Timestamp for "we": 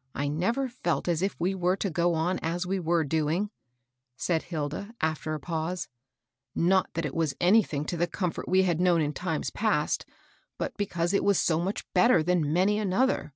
1.38-1.54, 2.66-2.80, 8.48-8.62